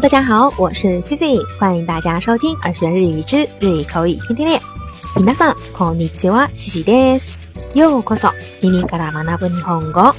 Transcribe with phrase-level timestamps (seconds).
[0.00, 4.60] 大家好，我是 C C，欢迎大家收听《二十日语之日语口语天天练》。
[5.24, 7.38] 皆さんこんにちは、西西です。
[7.76, 8.28] ようこそ、
[8.62, 10.12] 耳から学ぶ日本語。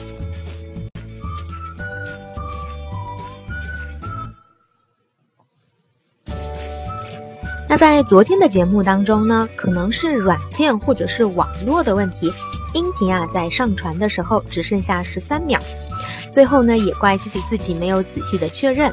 [7.68, 12.32] 那在昨天的节目当中呢，可能是软件或者是网络的问题，
[12.74, 15.60] 音频啊在上传的时候只剩下十三秒，
[16.32, 18.90] 最后呢也怪西西自己没有仔细的确认。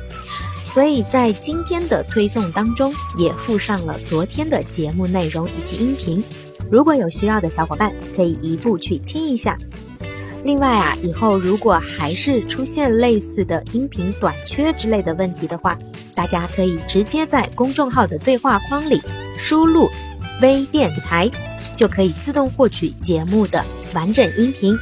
[0.73, 6.25] 所以在今天的推送当中，也附上了昨天的节目内容以及音频。
[6.71, 9.55] 如果有需要的小伙伴，可以移步去听一下。
[10.43, 15.77] 另外啊，以后如果还是出现类似的音频短缺之类的问题的话，
[16.15, 18.98] 大家可以直接在公众号的对话框里
[19.37, 19.87] 输入
[20.41, 21.31] “微电台”，
[21.77, 23.62] 就可以自动获取节目的
[23.93, 24.75] 完整音频。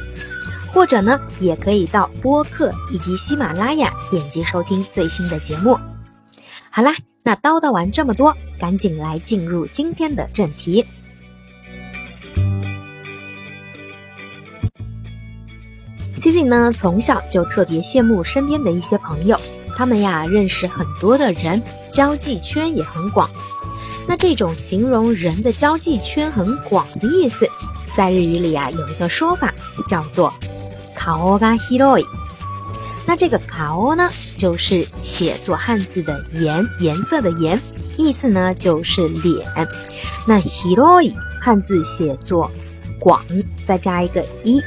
[0.73, 5.77] 或者呢，也可以到播客以及喜马拉雅点击收听最新的节目。
[6.69, 10.83] 好啦，那叨叨完这么多，赶紧来进入今天的正题。
[16.21, 19.37] C C 呢，从小就特别羡慕身边的一些朋友，
[19.75, 21.61] 他们呀认识很多的人，
[21.91, 23.29] 交际圈也很广。
[24.07, 27.45] 那这种形容人的交际圈很广的意思，
[27.95, 29.53] 在日语里啊有一个说法
[29.89, 30.31] 叫做。
[31.03, 32.05] 卡欧加希罗伊，
[33.07, 34.07] 那这个卡欧呢，
[34.37, 37.59] 就是写作汉字的颜，颜色的颜，
[37.97, 39.43] 意思呢就是脸。
[40.27, 42.51] 那希罗伊汉字写作
[42.99, 43.25] 广，
[43.65, 44.61] 再加一个一，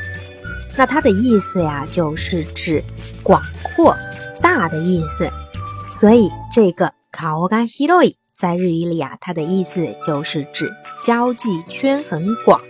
[0.76, 2.82] 那它的意思呀，就是指
[3.22, 3.96] 广阔
[4.42, 5.30] 大的意思。
[5.88, 10.68] 所以这个卡欧加希罗伊在日语里啊，它的意思就是指
[11.00, 12.60] 交际圈很广。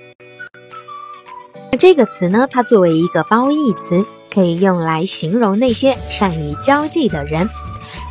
[1.76, 7.48] 这个词呢，它作为一个褒义词，可以用来形容那些善于交际的人。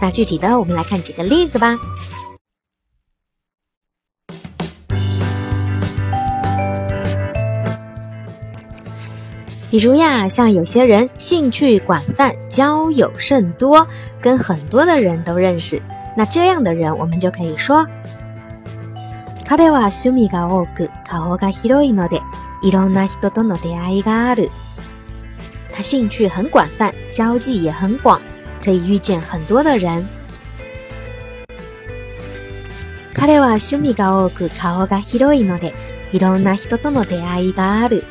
[0.01, 1.77] 那具体的，我们来看几个例子吧。
[9.69, 13.85] 比如呀，像有些人兴趣广泛，交友甚多，
[14.21, 15.81] 跟很多的人都认识。
[16.15, 17.83] 那这样的人，我们就可以说，
[19.47, 19.55] 趣
[20.11, 22.21] 味が多く、顔が広いので。
[22.63, 24.49] いろんな人との出会いがある。
[25.73, 28.21] 他兴趣很广泛，交际也很广，
[28.63, 30.05] 可以遇见很多的人。
[33.13, 35.73] 彼は趣味が多く顔が広いので、
[36.13, 38.05] いろんな人との出会いがある。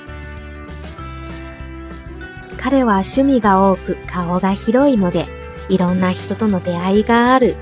[2.58, 5.26] 彼は趣味が多く顔が広いので、
[5.68, 7.56] いろんな人との出会いがある。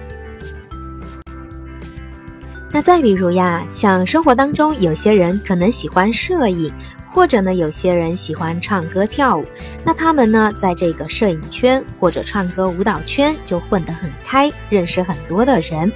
[2.83, 6.73] 再比如呀，像生活当中有些人可能喜欢摄影，
[7.13, 9.45] 或者呢有些人喜欢唱歌跳舞，
[9.85, 15.91] 那他们呢在这个摄影圈或者唱歌舞蹈圈就混得很开，认识很多的人。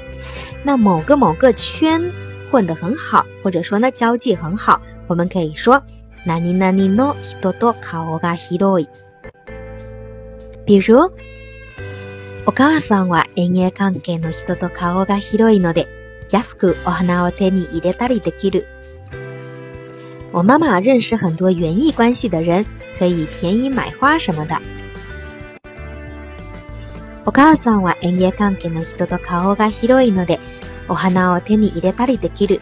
[0.63, 2.03] 那某个某个圈
[2.51, 5.83] 混得很好，或者说呢交际很好，我们可以说，
[6.27, 8.87] 诺多多卡欧嘎希罗伊。
[10.67, 10.97] 比如，
[12.47, 13.25] お母さんは
[13.71, 16.04] 関係の人と顔が広いので。
[16.35, 18.67] 安くお花を手に入れたりできる。
[20.33, 22.67] 我妈妈认识很多园艺关系的人，
[22.99, 24.57] 可以便宜买花什么的。
[27.25, 30.41] お母さんは園芸関係の人と顔が広いので、
[30.89, 32.61] お花を手に入れたりできる。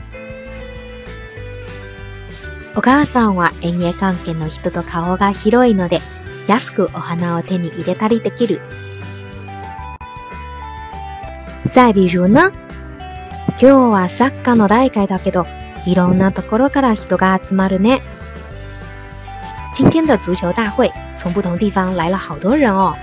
[2.76, 6.00] お母さんは園芸関係の人と顔が広いので、
[6.46, 8.60] 安くお花を手に入れたりできる。
[11.70, 12.52] 再比如呢？
[13.64, 15.46] 今日はサッカーの大会だけど、
[15.86, 18.02] いろんなところから人が集まるね。
[19.78, 22.96] 今天的足球大会，从不同地方来了好多人哦。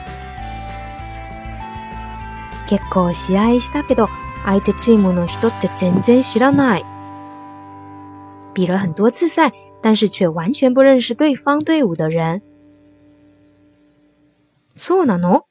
[2.67, 4.09] 結構試合したけど、
[4.45, 6.83] 相手チームの人って全然知らない。
[8.53, 12.41] 比了很多次赛，但是却完全不认识对方队伍的人。
[14.75, 15.43] そうなの？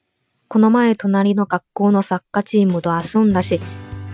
[0.47, 3.59] この前隣の学校のサッカーチームと遊んだし、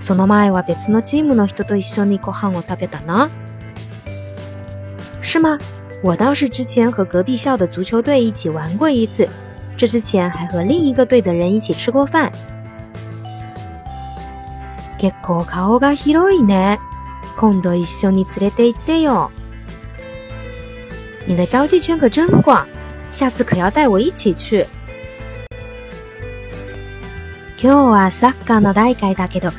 [0.05, 3.27] その前は別のチームの人と一緒にご飯を食べたな。
[5.19, 5.57] 是吗？
[6.03, 9.27] 我倒是之前和隔壁校的足球队一起玩过一次，
[9.75, 12.31] 这之前还和另一个队的人一起吃过饭。
[14.99, 16.77] 結構顔が広いね。
[17.39, 19.31] 今度一緒に連れて行ってよ。
[21.25, 22.63] 你的交际圈可真广，
[23.09, 24.67] 下次可要带我一起去。
[27.57, 29.51] 今日はサッカーの大会だけど、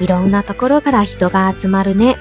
[0.00, 2.16] いろんなところから人が集まるね。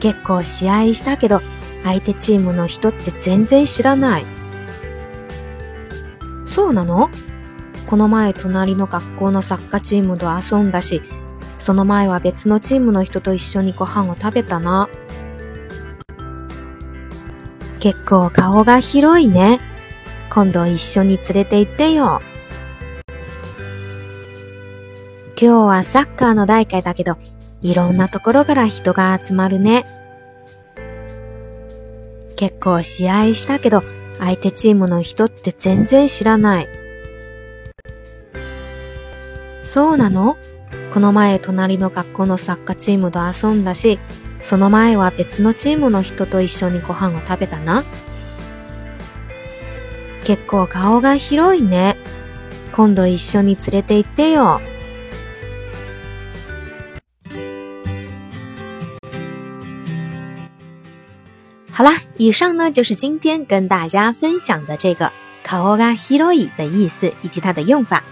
[0.00, 1.40] 結構試合したけど、
[1.84, 4.24] 相手チームの人って全然知らない。
[6.46, 7.10] そうなの
[7.86, 11.02] この前隣の学校のサッカーチームと遊んだし、
[11.60, 14.88] その前は別のチームの人と一緒にご飯を食べたな。
[17.78, 19.60] 結構顔が広いね。
[20.30, 22.20] 今度一緒に連れて行ってよ。
[25.38, 27.18] 今日はサッカーの大会だけど、
[27.60, 29.84] いろんなところから人が集まるね。
[32.36, 33.82] 結構試合したけど、
[34.18, 36.68] 相手チームの人って全然知らない。
[39.62, 40.38] そうなの
[40.94, 43.98] この前隣の学校のサッカーチームと遊んだし、
[44.40, 47.84] その前は別のチームの人と一緒にご飯を食べたな。
[50.24, 51.98] 結構顔が広いね。
[52.72, 54.62] 今度一緒に連れて行ってよ。
[61.78, 65.12] 好啦，以上呢就是今天跟大家分享的这个
[65.42, 68.02] k o 嘎 a hiroi” 的意思以及它的用法。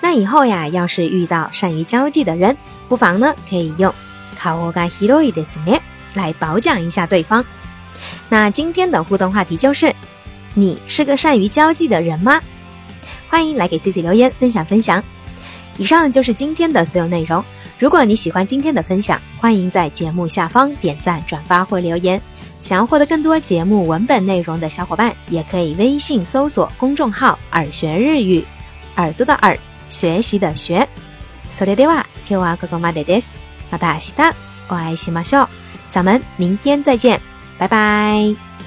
[0.00, 2.56] 那以后呀，要是遇到善于交际的人，
[2.88, 3.92] 不妨呢可以用
[4.38, 5.58] k o 嘎 a hiroi” 的词
[6.14, 7.44] 来褒奖一下对方。
[8.28, 9.92] 那今天的互动话题就是：
[10.54, 12.40] 你是个善于交际的人吗？
[13.28, 15.02] 欢迎来给 C C 留言分享分享。
[15.76, 17.44] 以上就是今天的所有内容。
[17.80, 22.22] 如果你喜欢今天的分享，欢迎在节目下方点赞、转发或留言。
[22.62, 28.42] 想要获得更多节目文本内容的小伙伴，也可以微信搜索公众号“耳学日语”，
[28.96, 29.58] 耳朵的耳，
[29.90, 30.88] 学习的学。
[31.50, 33.32] それでは、今日はここまでです。
[33.72, 34.36] また明日、
[34.68, 35.48] お会いしましょう。
[35.90, 37.20] 咱们明天再见，
[37.58, 38.61] 拜拜。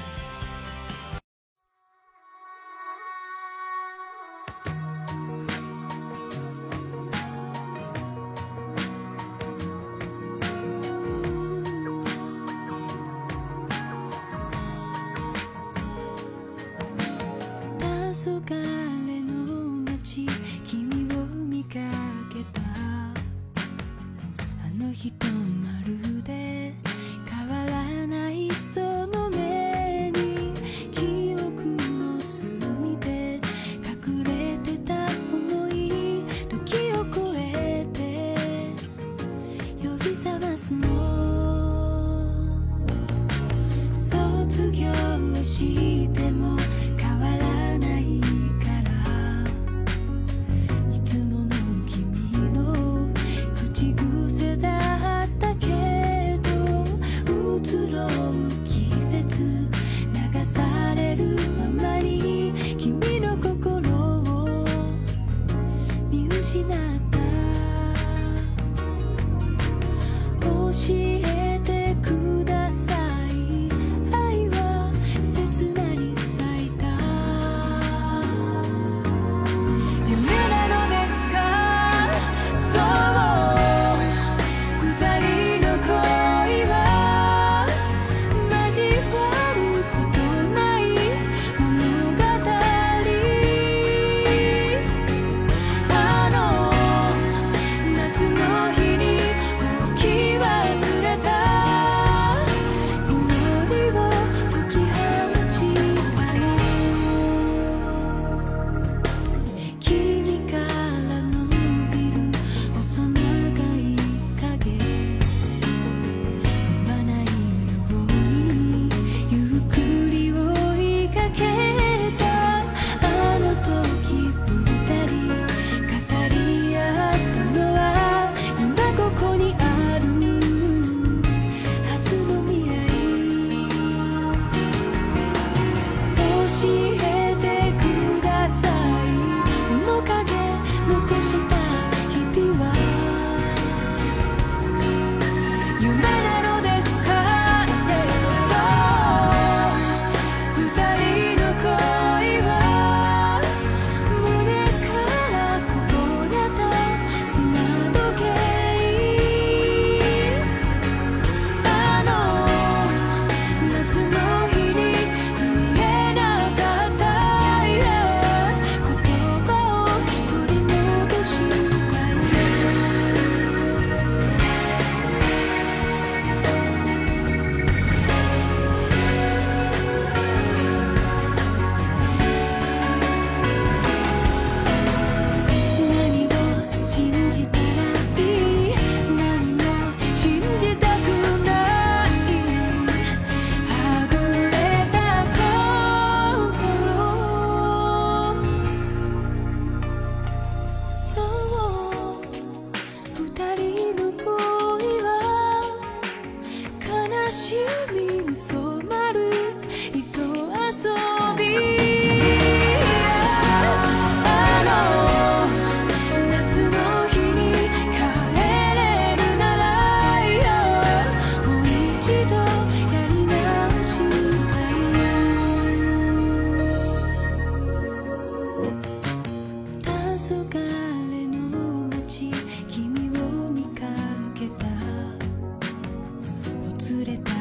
[237.04, 237.32] れた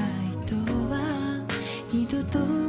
[0.46, 0.56] 人
[0.90, 1.46] は
[1.92, 2.64] 二度と